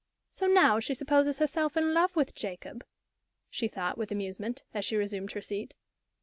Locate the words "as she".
4.73-4.95